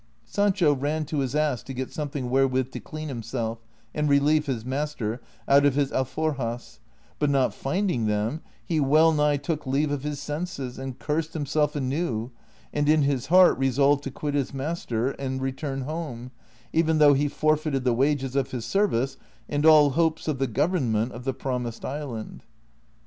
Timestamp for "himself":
3.07-3.59